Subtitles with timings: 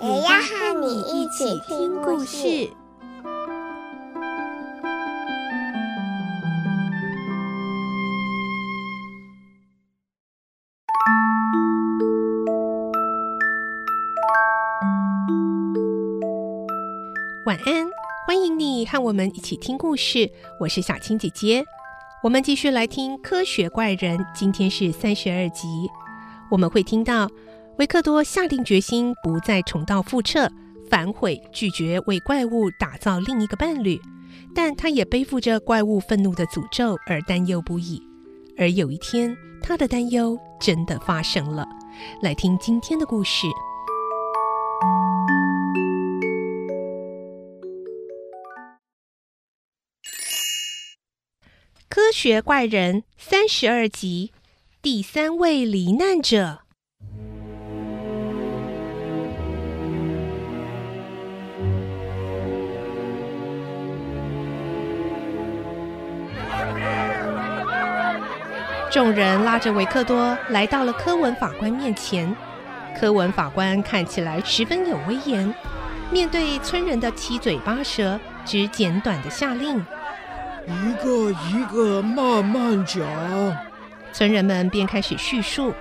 [0.00, 2.70] 也要和你一起听故事。
[17.44, 17.88] 晚安，
[18.24, 20.30] 欢迎你和我们一起听故事。
[20.60, 21.64] 我是小青姐姐，
[22.22, 25.66] 我们继续来听《科学怪人》，今天是三十二集。
[26.50, 27.28] 我们会听到
[27.78, 30.50] 维克多下定决心不再重蹈覆辙，
[30.90, 34.00] 反悔拒绝为怪物打造另一个伴侣，
[34.52, 38.02] 但他也背负着怪物愤怒的诅咒而担忧不已。
[38.56, 41.64] 而有一天，他的担忧真的发生了。
[42.20, 43.46] 来听今天的故事。
[51.88, 54.32] 科学怪人三十二集，
[54.82, 56.62] 第三位罹难者。
[68.98, 72.34] 众人拉着维克多来到了科文法官面前。
[72.98, 75.54] 科文法官看起来十分有威严，
[76.10, 79.78] 面对村人的七嘴八舌，只简短的下令。
[80.66, 83.06] 一个一个慢慢讲，
[84.12, 85.72] 村人们便开始叙述。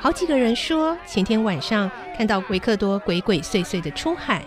[0.00, 4.42] 好几个人说，前天晚上看到维克多鬼鬼祟祟的出海，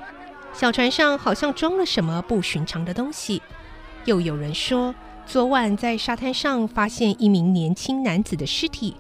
[0.54, 3.44] 小船上好像装了什么不寻常的东西。
[4.06, 4.96] 又有人说，
[5.28, 8.96] 昨晚在沙滩上发现一名年轻男子的尸体，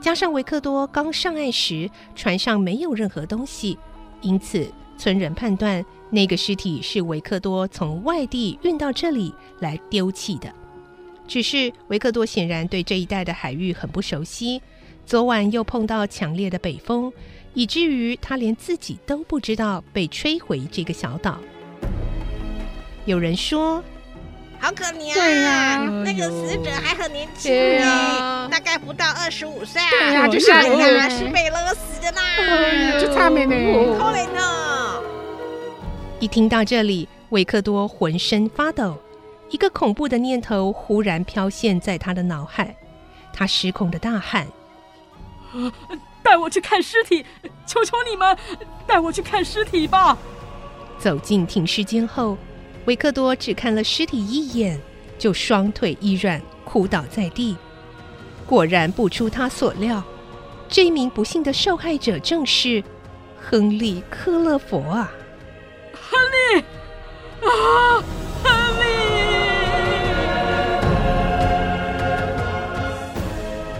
[0.00, 3.76] 加上维克多刚上岸时船上没有任何东西，
[4.22, 5.84] 因此村人判断。
[6.08, 10.50] 那个尸体是维克多从外地运到这里来丢弃的，
[11.28, 14.62] 只是维克多显然对这一带的海域很不熟悉，
[15.04, 17.12] 昨晚又碰到强烈的北风，
[17.52, 21.38] 以至于他连自己都不知道被吹回这个小岛。
[23.04, 23.84] 有人说
[24.60, 25.14] ：“好可怜啊！
[25.14, 27.50] 对啊，那个死者还很年轻
[27.80, 29.88] 呢，啊、大概不到二十五岁啊！
[29.90, 33.00] 对啊，就是人啊，是被勒死的啦！
[33.00, 33.54] 就差没呢，
[33.98, 35.00] 可怜呢。”
[36.20, 38.98] 一听到这里，维克多浑身发抖，
[39.48, 42.76] 一个恐怖的念头忽然飘现在他的脑海，
[43.32, 44.46] 他失控的大喊
[46.22, 47.24] ：“带我去看尸体！
[47.66, 48.36] 求求你们，
[48.86, 50.18] 带我去看尸体吧！”
[51.00, 52.36] 走进停尸间后，
[52.86, 54.80] 维克多只看了尸体一眼，
[55.18, 57.56] 就双腿一软，哭倒在地。
[58.46, 60.02] 果然不出他所料，
[60.68, 62.82] 这一名不幸的受害者正是
[63.38, 65.12] 亨利·科勒佛啊！
[65.92, 66.60] 亨利
[67.42, 68.02] 啊，
[68.42, 68.84] 亨利！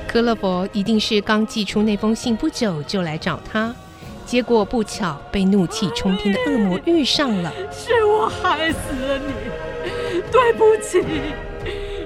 [0.06, 3.74] 科勒佛一定是刚寄出那封信不久就来找他，
[4.30, 7.52] 结果不巧被怒气冲天的恶魔遇上了。
[7.72, 9.32] 是我害死了你，
[10.30, 11.00] 对不起，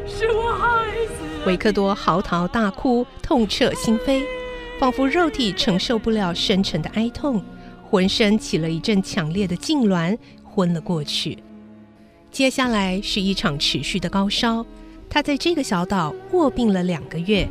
[0.09, 1.47] 是我害死了。
[1.47, 4.23] 维克多嚎啕大哭，痛彻心扉，
[4.81, 7.45] 仿佛肉体承受不了深沉的哀痛。
[7.91, 11.37] 浑身起了一阵强烈的痉挛，昏了过去。
[12.31, 14.65] 接下来是一场持续的高烧，
[15.11, 17.47] 他在这个小岛卧病了两个月。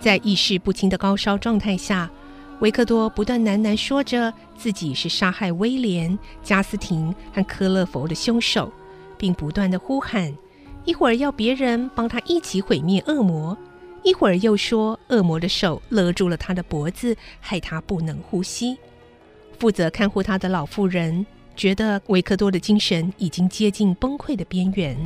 [0.00, 2.10] 在意识不清的高烧状态下，
[2.60, 8.72] 维克多不断喃喃说着自己是杀害威廉、加斯廷和科勒佛的凶手，
[9.16, 10.32] 并不断地呼喊。
[10.84, 13.56] 一会儿要别人帮他一起毁灭恶魔，
[14.02, 18.78] 一会儿又说恶魔的手勒住了他的脖子，害他不能呼吸。
[19.58, 21.26] 负责看护他的老妇人
[21.56, 24.96] 觉得维克多的精神已经接近崩溃的边缘。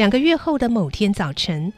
[0.00, 1.70] 两个月后的某天早晨，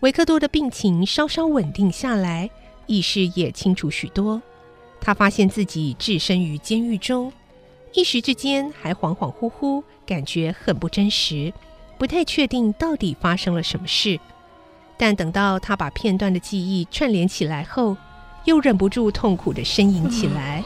[0.00, 2.48] 维克多的病情稍稍稳定下来，
[2.86, 4.40] 意识也清楚许多。
[4.98, 7.30] 他发现自己置身于监狱中。
[7.92, 11.52] 一时之间还恍恍惚惚，感觉很不真实，
[11.98, 14.18] 不太确定到底发生了什么事。
[14.96, 17.94] 但等到他把片段的记忆串联起来后，
[18.46, 20.64] 又忍不住痛苦地呻吟起来。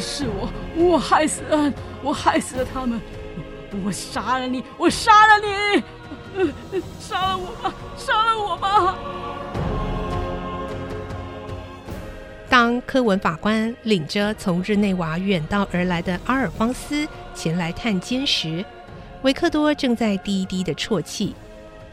[0.00, 1.72] 是我，我害死了，
[2.02, 3.00] 我害死了他们。
[3.84, 4.64] 我杀了你！
[4.76, 5.82] 我杀了你！
[6.36, 6.46] 呃，
[6.98, 7.74] 杀了我吧！
[7.96, 8.94] 杀了我吧！
[12.48, 18.64] 当科文法官领着从日内瓦远道而来的阿尔方斯前来探监时，
[19.22, 21.34] 维克多正在低低的啜泣。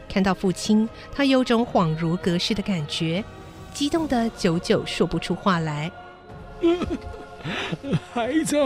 [0.08, 3.22] 看到父亲，他有种恍如隔世的感觉，
[3.72, 5.92] 激动的久久说不出话来。
[8.12, 8.56] 孩子，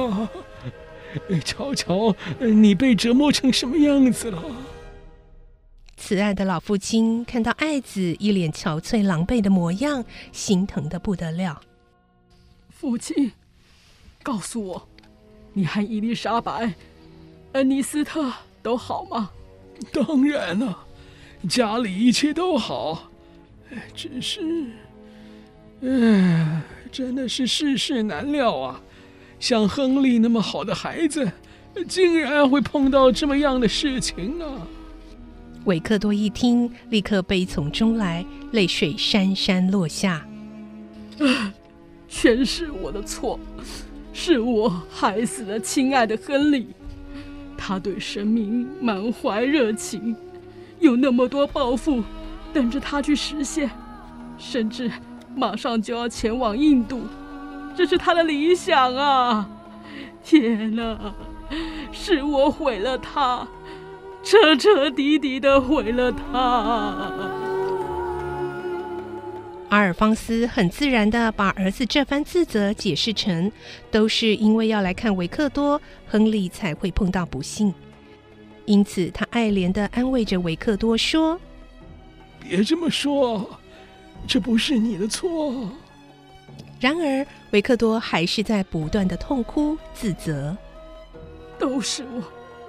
[1.44, 4.42] 瞧瞧，你被折磨成什么样子了？
[5.96, 11.60] 慈爱的老父亲看到爱子一脸憔悴、狼狈的模样，心疼的不得了。
[12.70, 13.32] 父亲，
[14.22, 14.88] 告诉我，
[15.52, 16.74] 你和伊丽莎白、
[17.52, 18.32] 恩尼斯特
[18.62, 19.30] 都好吗？
[19.92, 20.84] 当然了，
[21.48, 23.10] 家里一切都好，
[23.94, 24.40] 只是，
[25.82, 28.80] 唉，真的是世事难料啊！
[29.42, 31.28] 像亨利那么好的孩子，
[31.88, 34.46] 竟然会碰到这么样的事情啊！
[35.64, 40.24] 维克多一听，立刻悲从中来，泪水潸潸落下。
[42.08, 43.36] 全是我的错，
[44.12, 46.68] 是我害死了亲爱的亨利。
[47.58, 50.14] 他对神明满怀热情，
[50.78, 52.00] 有那么多抱负
[52.54, 53.68] 等着他去实现，
[54.38, 54.88] 甚至
[55.34, 57.00] 马上就要前往印度，
[57.76, 59.48] 这是他的理想啊！
[60.22, 61.14] 天哪，
[61.90, 63.46] 是我毁了他，
[64.22, 67.40] 彻彻底底的毁了他。
[69.70, 73.50] 阿尔方斯很自然的把儿子这番自责解释成，
[73.90, 77.72] 都是因为要来看维克多，亨利才会碰到不幸。
[78.66, 81.40] 因此，他爱怜的安慰着维克多说
[82.38, 83.58] ：“别这么说，
[84.26, 85.70] 这不是你的错。”
[86.82, 90.56] 然而，维克多还是在不断的痛哭自责
[91.56, 92.20] ：“都是我，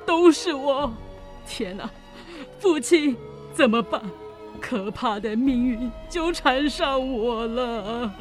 [0.05, 0.93] 都是我！
[1.49, 1.89] 天哪，
[2.59, 3.17] 父亲，
[3.55, 3.99] 怎么办？”
[4.61, 8.13] 可怕的命运纠缠上我了。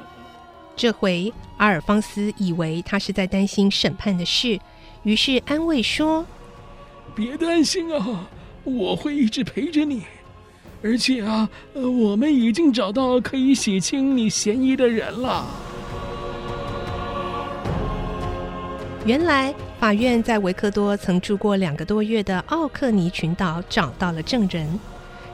[0.76, 4.60] 这回阿尔方斯以为他是在担心审判的事，
[5.02, 6.26] 于是安慰说
[7.16, 8.28] ：“别担心啊，
[8.64, 10.02] 我会一直陪着你。
[10.82, 15.46] 而且啊，我们已经找到可以洗清你嫌疑的人了。”
[19.04, 24.78] 原来法院在维克多曾住过两个多月的奥克尼群岛找到了证人。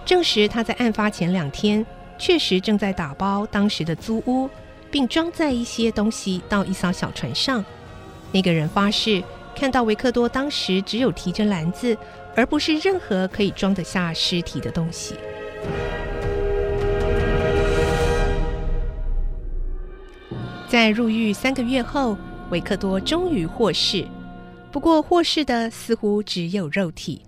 [0.06, 1.84] 证实他在案发前两天
[2.18, 4.48] 确实正在打包当时的租屋，
[4.90, 7.62] 并装载一些东西到一艘小船上。
[8.32, 9.22] 那个人发誓
[9.58, 11.98] 看到维克多当时只有提着篮子，
[12.36, 15.16] 而不是任何可以装得下尸体的东西。
[20.68, 22.16] 在入狱三个月后，
[22.50, 24.06] 维克多终于获释，
[24.70, 27.22] 不过获释的似乎只有肉体。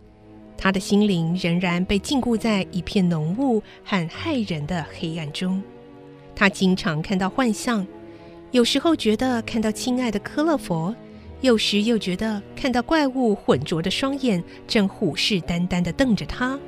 [0.56, 5.61] 他的心灵仍然被禁锢在一片浓雾和骇人的黑暗中。
[6.37, 7.85] 他经常看到幻象，
[8.53, 10.94] 有时候觉得看到亲爱的科勒佛，
[11.41, 16.59] 有时又觉得看到怪物浑浊的双眼正虎视眈眈地瞪着他。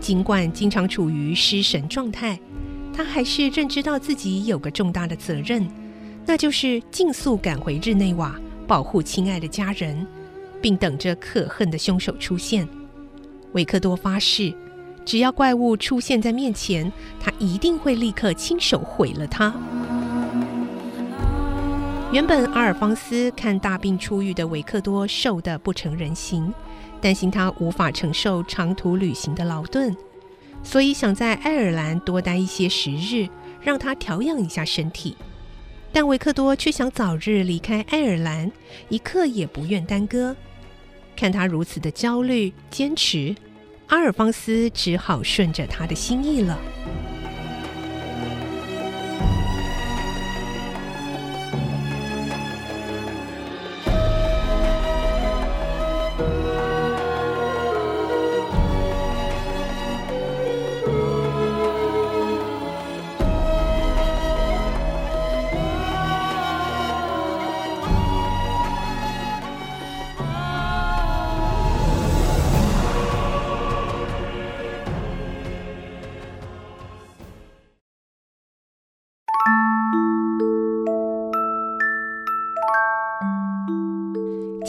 [0.00, 2.38] 尽管经常处于失神状态，
[2.94, 5.68] 他还是认知到自己有个重大的责任，
[6.26, 10.06] 那就是尽速赶回日内瓦，保护亲爱的家人。
[10.60, 12.68] 并等着可恨的凶手出现。
[13.52, 14.52] 维克多发誓，
[15.04, 19.54] 只要怪物出现在面前，他一定会立刻亲手毁了他。
[22.10, 26.50] 原本阿尔方斯看大病初愈的维克多瘦得不成人形，
[27.02, 29.94] 担心他无法承受长途旅行的劳顿，
[30.62, 33.28] 所以想在爱尔兰多待一些时日，
[33.60, 35.18] 让他调养一下身体。
[35.92, 38.50] 但维克多却想早日离开爱尔兰，
[38.88, 40.34] 一刻也不愿耽搁。
[41.14, 43.36] 看他如此的焦虑坚持，
[43.88, 46.58] 阿尔方斯只好顺着他的心意了。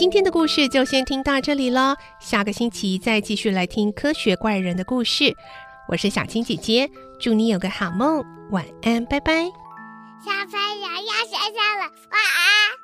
[0.09, 5.37] 今天的故事就先听到这里了，下个星期再继续来听科学怪人的故事。
[5.87, 6.89] 我是小青姐姐，
[7.19, 9.43] 祝你有个好梦，晚安，拜拜。
[10.25, 12.78] 小朋友要睡觉了，晚安。